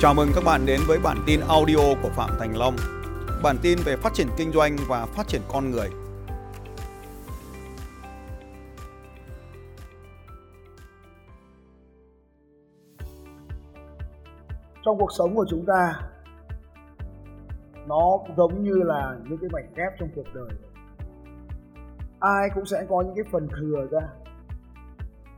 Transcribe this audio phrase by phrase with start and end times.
[0.00, 2.76] Chào mừng các bạn đến với bản tin audio của Phạm Thành Long.
[3.42, 5.90] Bản tin về phát triển kinh doanh và phát triển con người.
[14.84, 16.00] Trong cuộc sống của chúng ta,
[17.86, 20.50] nó giống như là những cái mảnh ghép trong cuộc đời.
[22.20, 24.08] Ai cũng sẽ có những cái phần thừa ra,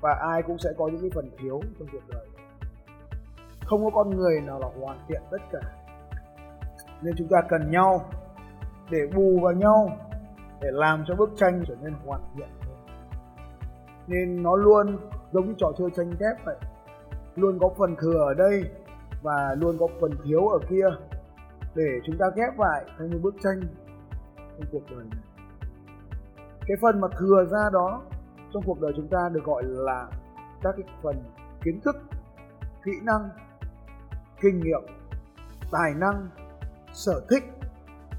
[0.00, 2.26] và ai cũng sẽ có những cái phần thiếu trong cuộc đời
[3.68, 5.60] không có con người nào là hoàn thiện tất cả.
[7.02, 8.04] Nên chúng ta cần nhau
[8.90, 9.90] để bù vào nhau
[10.60, 12.48] để làm cho bức tranh trở nên hoàn thiện
[14.08, 14.98] nên nó luôn
[15.32, 16.56] giống như trò chơi tranh ghép vậy.
[17.36, 18.62] Luôn có phần thừa ở đây
[19.22, 20.86] và luôn có phần thiếu ở kia.
[21.74, 23.60] Để chúng ta ghép lại thành một bức tranh
[24.58, 25.20] trong cuộc đời này.
[26.66, 28.02] Cái phần mà thừa ra đó
[28.54, 30.08] trong cuộc đời chúng ta được gọi là
[30.62, 31.16] các cái phần
[31.64, 31.96] kiến thức,
[32.84, 33.28] kỹ năng
[34.40, 34.80] kinh nghiệm,
[35.70, 36.28] tài năng,
[36.92, 37.44] sở thích,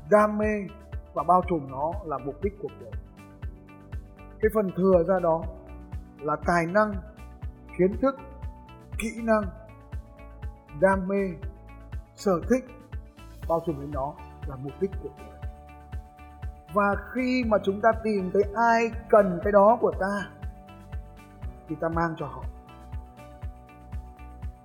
[0.09, 0.67] đam mê
[1.14, 2.92] và bao trùm nó là mục đích cuộc đời.
[4.42, 5.44] Cái phần thừa ra đó
[6.20, 6.94] là tài năng,
[7.78, 8.16] kiến thức,
[8.97, 9.44] kỹ năng,
[10.81, 11.30] đam mê,
[12.16, 12.66] sở thích
[13.47, 14.14] bao trùm đến nó
[14.47, 15.40] là mục đích cuộc đời.
[16.73, 20.30] Và khi mà chúng ta tìm thấy ai cần cái đó của ta,
[21.67, 22.44] thì ta mang cho họ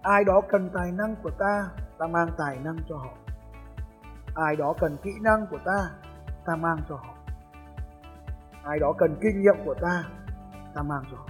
[0.04, 3.12] ai đó cần tài năng của ta ta mang tài năng cho họ.
[4.34, 5.90] Ai đó cần kỹ năng của ta
[6.46, 7.14] ta mang cho họ.
[8.64, 10.04] Ai đó cần kinh nghiệm của ta
[10.74, 11.28] ta mang cho họ.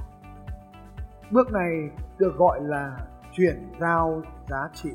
[1.31, 2.99] Bước này được gọi là
[3.33, 4.91] chuyển giao giá trị.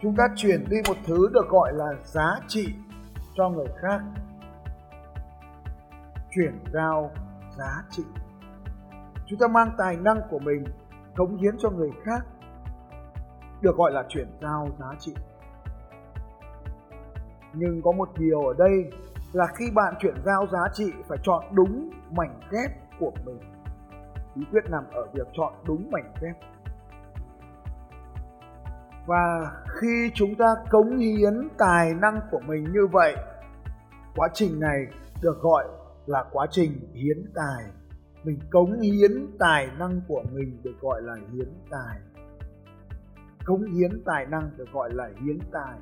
[0.00, 2.74] Chúng ta chuyển đi một thứ được gọi là giá trị
[3.34, 4.00] cho người khác.
[6.30, 7.10] Chuyển giao
[7.58, 8.04] giá trị.
[9.26, 10.64] Chúng ta mang tài năng của mình
[11.16, 12.26] cống hiến cho người khác,
[13.60, 15.14] được gọi là chuyển giao giá trị.
[17.54, 18.90] Nhưng có một điều ở đây
[19.32, 23.40] là khi bạn chuyển giao giá trị, phải chọn đúng mảnh ghép của mình.
[24.34, 26.36] Bí quyết nằm ở việc chọn đúng mảnh ghép.
[29.06, 29.50] Và
[29.80, 33.16] khi chúng ta cống hiến tài năng của mình như vậy,
[34.16, 34.86] quá trình này
[35.22, 35.64] được gọi
[36.06, 37.64] là quá trình hiến tài
[38.24, 42.00] mình cống hiến tài năng của mình được gọi là hiến tài.
[43.44, 45.78] Cống hiến tài năng được gọi là hiến tài.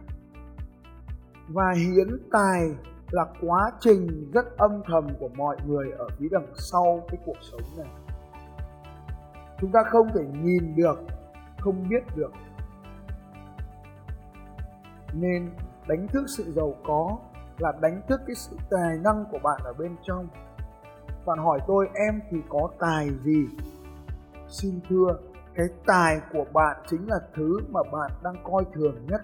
[1.49, 2.75] Và hiến tài
[3.11, 7.37] là quá trình rất âm thầm của mọi người ở phía đằng sau cái cuộc
[7.53, 7.89] sống này.
[9.61, 10.99] Chúng ta không thể nhìn được,
[11.59, 12.33] không biết được.
[15.13, 15.51] Nên
[15.89, 17.19] đánh thức sự giàu có
[17.59, 20.29] là đánh thức cái sự tài năng của bạn ở bên trong
[21.27, 23.47] bạn hỏi tôi, em thì có tài gì?
[24.49, 25.19] Xin thưa,
[25.55, 29.21] cái tài của bạn chính là thứ mà bạn đang coi thường nhất.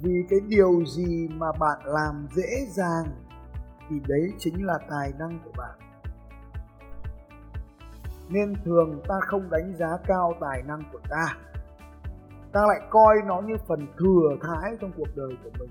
[0.00, 3.04] Vì cái điều gì mà bạn làm dễ dàng
[3.88, 5.78] thì đấy chính là tài năng của bạn.
[8.28, 11.36] Nên thường ta không đánh giá cao tài năng của ta.
[12.52, 15.70] Ta lại coi nó như phần thừa thãi trong cuộc đời của mình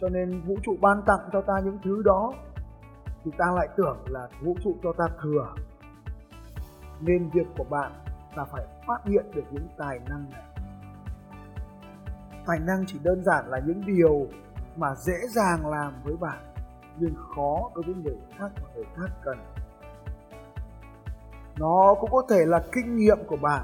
[0.00, 2.32] cho nên vũ trụ ban tặng cho ta những thứ đó,
[3.24, 5.54] thì ta lại tưởng là vũ trụ cho ta thừa.
[7.00, 7.92] Nên việc của bạn
[8.36, 10.42] là phải phát hiện được những tài năng này.
[12.46, 14.26] Tài năng chỉ đơn giản là những điều
[14.76, 16.38] mà dễ dàng làm với bạn,
[16.98, 19.38] nhưng khó đối với người khác mà người khác cần.
[21.58, 23.62] Nó cũng có thể là kinh nghiệm của bạn.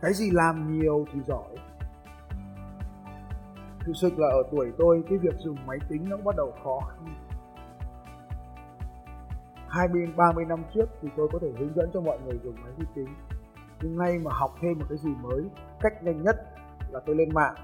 [0.00, 1.56] Cái gì làm nhiều thì giỏi
[3.84, 6.80] thực sự là ở tuổi tôi, cái việc dùng máy tính nó bắt đầu khó
[6.88, 7.14] khăn.
[9.68, 12.72] 20 30 năm trước thì tôi có thể hướng dẫn cho mọi người dùng máy
[12.76, 13.08] vi tính.
[13.82, 15.44] Nhưng nay mà học thêm một cái gì mới,
[15.80, 16.36] cách nhanh nhất
[16.90, 17.54] là tôi lên mạng.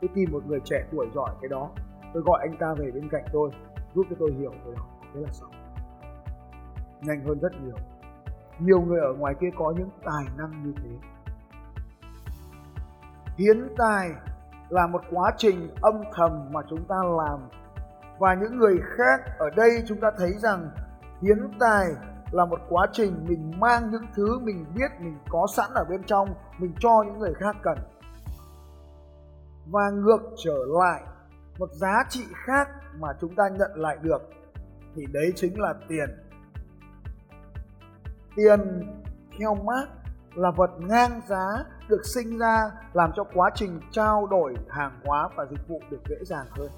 [0.00, 1.70] Tôi tìm một người trẻ tuổi giỏi cái đó.
[2.14, 3.50] Tôi gọi anh ta về bên cạnh tôi,
[3.94, 4.82] giúp cho tôi hiểu cái đó
[5.14, 5.50] thế là xong.
[7.00, 7.76] Nhanh hơn rất nhiều.
[8.58, 10.90] Nhiều người ở ngoài kia có những tài năng như thế.
[13.36, 14.10] Hiến tài
[14.68, 17.48] là một quá trình âm thầm mà chúng ta làm.
[18.18, 20.70] Và những người khác ở đây chúng ta thấy rằng
[21.22, 21.86] hiến tài
[22.30, 26.02] là một quá trình mình mang những thứ mình biết mình có sẵn ở bên
[26.06, 26.28] trong,
[26.58, 27.78] mình cho những người khác cần.
[29.66, 31.02] Và ngược trở lại,
[31.58, 32.68] một giá trị khác
[32.98, 34.22] mà chúng ta nhận lại được
[34.94, 36.08] thì đấy chính là tiền.
[38.36, 38.60] Tiền
[39.38, 39.86] theo mát
[40.38, 41.46] là vật ngang giá
[41.88, 46.00] được sinh ra, làm cho quá trình trao đổi hàng hóa và dịch vụ được
[46.08, 46.70] dễ dàng hơn.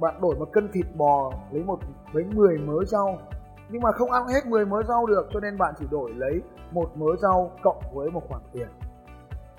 [0.00, 1.78] Bạn đổi một cân thịt bò, lấy một,
[2.12, 3.18] lấy 10 mớ rau.
[3.68, 6.42] Nhưng mà không ăn hết 10 mớ rau được, cho nên bạn chỉ đổi lấy
[6.70, 8.68] một mớ rau cộng với một khoản tiền.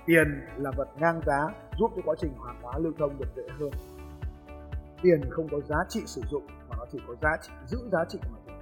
[0.05, 1.47] Tiền là vật ngang giá,
[1.79, 3.71] giúp cho quá trình hàng hóa lưu thông được dễ hơn.
[5.01, 8.05] Tiền không có giá trị sử dụng, mà nó chỉ có giá trị, giữ giá
[8.09, 8.55] trị mà thôi.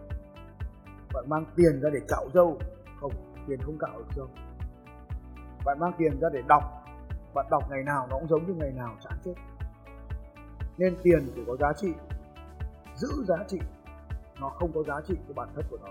[1.13, 2.57] Bạn mang tiền ra để cạo dâu
[3.03, 3.45] không?
[3.47, 4.27] Tiền không cạo được dâu
[5.65, 6.63] bạn mang tiền ra để đọc.
[7.33, 9.33] Bạn đọc ngày nào nó cũng giống như ngày nào, chán chết.
[10.77, 11.93] Nên tiền phải có giá trị.
[12.95, 13.59] Giữ giá trị,
[14.41, 15.87] nó không có giá trị của bản thân của nó.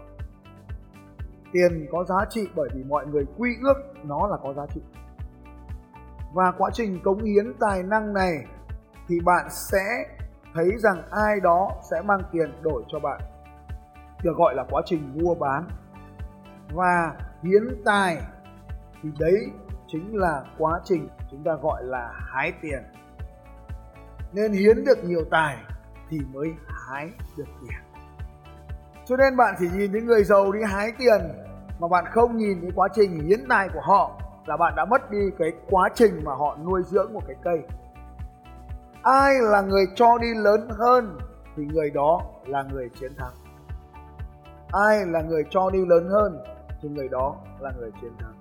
[1.53, 4.81] Tiền có giá trị bởi vì mọi người quy ước nó là có giá trị.
[6.35, 8.33] Và quá trình cống hiến tài năng này
[9.09, 9.85] thì bạn sẽ
[10.55, 13.21] thấy rằng ai đó sẽ mang tiền đổi cho bạn.
[14.23, 15.69] Được gọi là quá trình mua bán
[16.71, 18.23] và hiến tài,
[19.03, 19.51] thì đấy
[19.89, 22.83] chính là quá trình chúng ta gọi là hái tiền.
[24.33, 25.57] Nên hiến được nhiều tài
[26.11, 28.09] thì mới hái được tiền.
[29.07, 31.21] Cho nên bạn chỉ nhìn những người giàu đi hái tiền
[31.81, 35.11] mà bạn không nhìn cái quá trình hiến tài của họ là bạn đã mất
[35.11, 37.63] đi cái quá trình mà họ nuôi dưỡng một cái cây.
[39.03, 41.19] Ai là người cho đi lớn hơn
[41.57, 43.33] thì người đó là người chiến thắng
[44.73, 46.45] ai là người cho đi lớn hơn
[46.83, 48.35] thì người đó là người chiến thắng.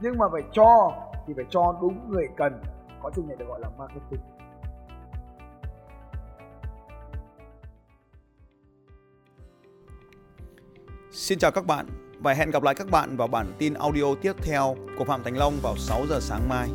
[0.00, 0.92] Nhưng mà phải cho
[1.26, 2.62] thì phải cho đúng người cần.
[3.02, 4.20] Có chung này được gọi là marketing.
[11.12, 11.86] Xin chào các bạn
[12.20, 15.36] và hẹn gặp lại các bạn vào bản tin audio tiếp theo của Phạm Thành
[15.36, 16.68] Long vào 6 giờ sáng mai.